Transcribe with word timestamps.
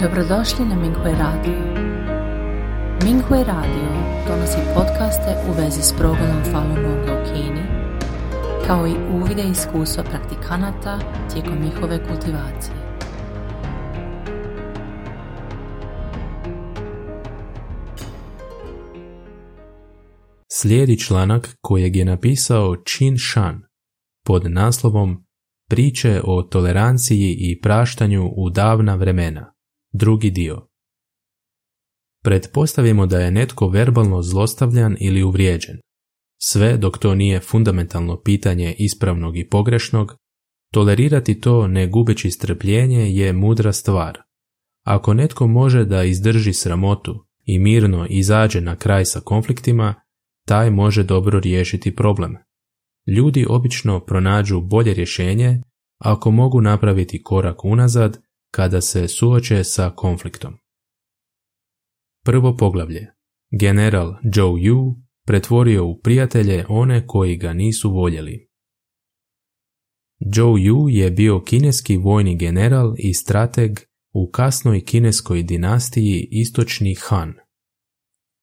Dobrodošli 0.00 0.64
na 0.64 0.76
Minghui 0.76 1.12
Radio. 1.12 1.58
Minghui 3.04 3.44
Radio 3.44 3.88
donosi 4.28 4.58
podcaste 4.74 5.36
u 5.48 5.52
vezi 5.52 5.82
s 5.82 5.92
progledom 5.98 6.42
Falun 6.52 6.74
Gonga 6.74 7.12
u 7.12 7.24
Kini, 7.24 7.62
kao 8.66 8.86
i 8.86 8.94
uvide 9.14 9.42
iskustva 9.42 10.04
praktikanata 10.04 10.98
tijekom 11.32 11.58
njihove 11.64 11.98
kultivacije. 12.08 12.76
Slijedi 20.52 21.00
članak 21.00 21.56
kojeg 21.60 21.96
je 21.96 22.04
napisao 22.04 22.76
Chin 22.76 23.16
Shan 23.18 23.62
pod 24.26 24.50
naslovom 24.50 25.24
Priče 25.70 26.20
o 26.24 26.42
toleranciji 26.42 27.36
i 27.38 27.60
praštanju 27.60 28.30
u 28.36 28.50
davna 28.50 28.94
vremena. 28.94 29.53
Drugi 29.96 30.30
dio. 30.30 30.66
Pretpostavimo 32.24 33.06
da 33.06 33.18
je 33.18 33.30
netko 33.30 33.68
verbalno 33.68 34.22
zlostavljan 34.22 34.96
ili 35.00 35.22
uvrijeđen. 35.22 35.80
Sve 36.42 36.76
dok 36.76 36.98
to 36.98 37.14
nije 37.14 37.40
fundamentalno 37.40 38.20
pitanje 38.22 38.74
ispravnog 38.78 39.38
i 39.38 39.48
pogrešnog, 39.48 40.16
tolerirati 40.72 41.40
to 41.40 41.66
ne 41.66 41.86
gubeći 41.86 42.30
strpljenje 42.30 43.10
je 43.10 43.32
mudra 43.32 43.72
stvar. 43.72 44.18
Ako 44.86 45.14
netko 45.14 45.46
može 45.46 45.84
da 45.84 46.04
izdrži 46.04 46.52
sramotu 46.52 47.26
i 47.44 47.58
mirno 47.58 48.06
izađe 48.10 48.60
na 48.60 48.76
kraj 48.76 49.04
sa 49.04 49.20
konfliktima, 49.20 49.94
taj 50.46 50.70
može 50.70 51.02
dobro 51.02 51.40
riješiti 51.40 51.96
problem. 51.96 52.36
Ljudi 53.16 53.46
obično 53.48 54.00
pronađu 54.00 54.60
bolje 54.60 54.94
rješenje 54.94 55.62
ako 55.98 56.30
mogu 56.30 56.60
napraviti 56.60 57.22
korak 57.22 57.64
unazad 57.64 58.23
kada 58.56 58.80
se 58.80 59.08
suoče 59.08 59.64
sa 59.64 59.90
konfliktom. 59.90 60.54
Prvo 62.24 62.56
poglavlje. 62.56 63.06
General 63.60 64.14
Zhou 64.34 64.56
Yu 64.56 64.94
pretvorio 65.26 65.86
u 65.86 66.00
prijatelje 66.00 66.64
one 66.68 67.06
koji 67.06 67.36
ga 67.36 67.52
nisu 67.52 67.90
voljeli. 67.90 68.48
Zhou 70.34 70.56
Yu 70.56 70.88
je 70.88 71.10
bio 71.10 71.42
kineski 71.42 71.96
vojni 71.96 72.38
general 72.38 72.94
i 72.98 73.14
strateg 73.14 73.70
u 74.12 74.30
kasnoj 74.30 74.84
kineskoj 74.84 75.42
dinastiji 75.42 76.28
Istočni 76.30 76.96
Han. 77.00 77.34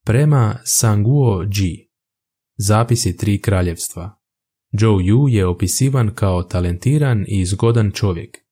Prema 0.06 0.60
Sanguo 0.66 1.42
Ji, 1.42 1.90
zapisi 2.58 3.18
tri 3.18 3.42
kraljevstva, 3.42 4.20
Zhou 4.80 5.00
Yu 5.00 5.30
je 5.30 5.46
opisivan 5.46 6.12
kao 6.16 6.44
talentiran 6.44 7.26
i 7.28 7.46
zgodan 7.46 7.92
čovjek. 7.92 8.51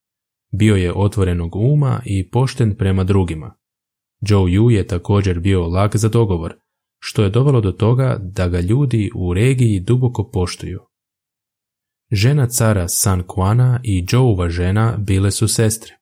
Bio 0.51 0.75
je 0.75 0.93
otvorenog 0.93 1.55
uma 1.55 2.01
i 2.05 2.29
pošten 2.29 2.75
prema 2.77 3.03
drugima. 3.03 3.55
Zhou 4.27 4.47
Yu 4.47 4.69
je 4.69 4.87
također 4.87 5.39
bio 5.39 5.67
lag 5.67 5.95
za 5.95 6.09
dogovor, 6.09 6.55
što 6.99 7.23
je 7.23 7.29
dovelo 7.29 7.61
do 7.61 7.71
toga 7.71 8.17
da 8.21 8.47
ga 8.47 8.59
ljudi 8.59 9.11
u 9.15 9.33
regiji 9.33 9.79
duboko 9.79 10.29
poštuju. 10.33 10.79
Žena 12.11 12.47
cara 12.47 12.87
San 12.87 13.23
Kuana 13.27 13.79
i 13.83 14.05
Zhouva 14.09 14.49
žena 14.49 14.97
bile 14.97 15.31
su 15.31 15.47
sestre. 15.47 15.97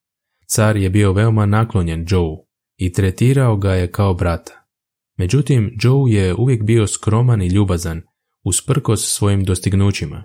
Car 0.45 0.77
je 0.77 0.89
bio 0.89 1.13
veoma 1.13 1.45
naklonjen 1.45 2.05
Zhou 2.09 2.47
i 2.77 2.93
tretirao 2.93 3.57
ga 3.57 3.73
je 3.73 3.91
kao 3.91 4.13
brata. 4.13 4.67
Međutim, 5.17 5.77
Zhou 5.81 6.07
je 6.07 6.35
uvijek 6.35 6.63
bio 6.63 6.87
skroman 6.87 7.41
i 7.41 7.47
ljubazan 7.47 8.01
usprkos 8.43 9.15
svojim 9.15 9.43
dostignućima, 9.43 10.23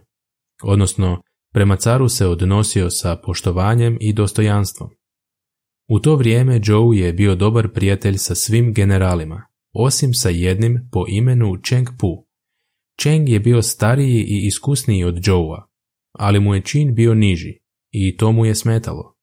odnosno 0.63 1.23
prema 1.53 1.77
caru 1.77 2.09
se 2.09 2.27
odnosio 2.27 2.91
sa 2.91 3.17
poštovanjem 3.17 3.99
i 4.01 4.13
dostojanstvom. 4.13 4.91
U 5.89 6.01
to 6.01 6.17
vrijeme 6.17 6.61
Joe 6.65 6.97
je 6.97 7.13
bio 7.13 7.35
dobar 7.35 7.73
prijatelj 7.73 8.17
sa 8.17 8.35
svim 8.35 8.75
generalima, 8.75 9.43
osim 9.73 10.15
sa 10.15 10.29
jednim 10.29 10.89
po 10.93 11.05
imenu 11.09 11.57
Cheng 11.65 11.89
Pu. 11.99 12.27
Cheng 13.01 13.29
je 13.29 13.41
bio 13.41 13.63
stariji 13.63 14.25
i 14.29 14.47
iskusniji 14.47 15.05
od 15.05 15.27
Joea, 15.27 15.67
ali 16.13 16.41
mu 16.41 16.55
je 16.55 16.63
čin 16.63 16.95
bio 16.95 17.15
niži 17.15 17.59
i 17.91 18.17
to 18.17 18.33
mu 18.33 18.47
je 18.47 18.55
smetalo. 18.55 19.17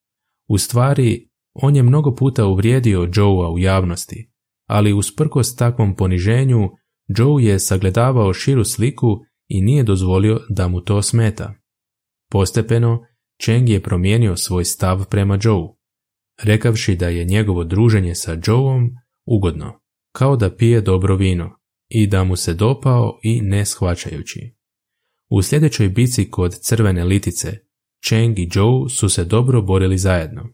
U 0.47 0.57
stvari, 0.57 1.29
on 1.53 1.75
je 1.75 1.83
mnogo 1.83 2.15
puta 2.15 2.45
uvrijedio 2.45 3.09
Joea 3.15 3.49
u 3.49 3.59
javnosti, 3.59 4.31
ali 4.67 4.93
usprkos 4.93 5.55
takvom 5.55 5.95
poniženju 5.95 6.69
Joe 7.17 7.43
je 7.43 7.59
sagledavao 7.59 8.33
širu 8.33 8.63
sliku 8.63 9.07
i 9.47 9.61
nije 9.61 9.83
dozvolio 9.83 10.39
da 10.49 10.67
mu 10.67 10.81
to 10.81 11.01
smeta. 11.01 11.58
Postepeno, 12.31 13.05
Cheng 13.41 13.69
je 13.69 13.83
promijenio 13.83 14.37
svoj 14.37 14.65
stav 14.65 15.05
prema 15.05 15.39
Joe, 15.41 15.67
rekavši 16.43 16.95
da 16.95 17.07
je 17.07 17.25
njegovo 17.25 17.63
druženje 17.63 18.15
sa 18.15 18.37
Joeom 18.47 18.89
ugodno, 19.25 19.79
kao 20.11 20.35
da 20.35 20.55
pije 20.55 20.81
dobro 20.81 21.15
vino, 21.15 21.59
i 21.89 22.07
da 22.07 22.23
mu 22.23 22.35
se 22.35 22.53
dopao 22.53 23.19
i 23.23 23.41
ne 23.41 23.65
shvaćajući. 23.65 24.55
U 25.29 25.41
sljedećoj 25.41 25.89
bici 25.89 26.31
kod 26.31 26.59
crvene 26.59 27.03
litice, 27.03 27.57
Cheng 28.07 28.39
i 28.39 28.49
Joe 28.53 28.89
su 28.89 29.09
se 29.09 29.25
dobro 29.25 29.61
borili 29.61 29.97
zajedno. 29.97 30.49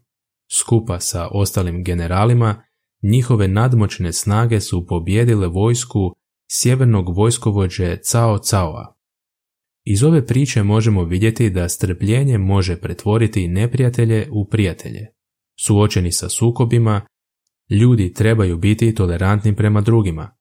Skupa 0.52 1.00
sa 1.00 1.28
ostalim 1.32 1.84
generalima, 1.84 2.62
njihove 3.02 3.48
nadmoćne 3.48 4.12
snage 4.12 4.60
su 4.60 4.86
pobjedile 4.86 5.46
vojsku 5.46 6.14
sjevernog 6.50 7.16
vojskovođe 7.16 7.96
Cao 7.96 8.38
Caoa. 8.38 8.95
Iz 9.88 10.02
ove 10.02 10.26
priče 10.26 10.62
možemo 10.62 11.04
vidjeti 11.04 11.50
da 11.50 11.68
strpljenje 11.68 12.38
može 12.38 12.80
pretvoriti 12.80 13.48
neprijatelje 13.48 14.28
u 14.32 14.48
prijatelje. 14.48 15.06
Suočeni 15.66 16.12
sa 16.12 16.28
sukobima, 16.28 17.06
ljudi 17.70 18.12
trebaju 18.12 18.56
biti 18.58 18.94
tolerantni 18.94 19.56
prema 19.56 19.80
drugima 19.80 20.36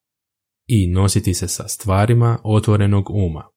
i 0.67 0.87
nositi 0.87 1.33
se 1.33 1.47
sa 1.47 1.67
stvarima 1.67 2.39
otvorenog 2.43 3.09
uma. 3.09 3.49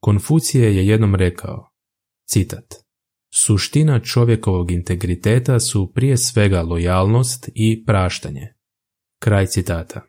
Konfucije 0.00 0.76
je 0.76 0.86
jednom 0.86 1.14
rekao, 1.14 1.70
citat, 2.28 2.74
Suština 3.34 4.00
čovjekovog 4.00 4.70
integriteta 4.70 5.60
su 5.60 5.92
prije 5.94 6.16
svega 6.16 6.62
lojalnost 6.62 7.48
i 7.54 7.84
praštanje. 7.84 8.54
Kraj 9.20 9.46
citata. 9.46 10.02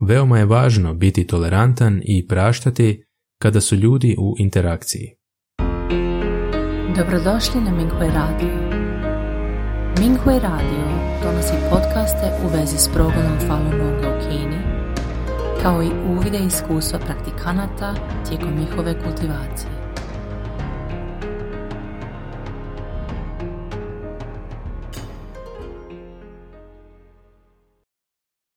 Veoma 0.00 0.38
je 0.38 0.44
važno 0.44 0.94
biti 0.94 1.26
tolerantan 1.26 2.00
i 2.04 2.26
praštati 2.26 3.04
kada 3.42 3.60
su 3.60 3.76
ljudi 3.76 4.16
u 4.18 4.34
interakciji. 4.38 5.14
Dobrodošli 6.96 7.60
na 7.60 7.70
Minghui 7.70 8.08
Radio. 8.08 8.54
Minghui 10.00 10.38
Radio 10.38 10.84
donosi 11.22 11.54
podcaste 11.70 12.26
u 12.44 12.58
vezi 12.58 12.78
s 12.78 12.88
progledom 12.94 13.38
Falun 13.46 13.70
Gonga 13.70 14.16
u 14.16 14.20
Kini, 14.20 14.58
kao 15.62 15.82
i 15.82 15.90
uvide 16.10 16.38
iskustva 16.38 16.98
praktikanata 16.98 17.94
tijekom 18.28 18.58
njihove 18.58 18.94
kultivacije. 19.04 19.81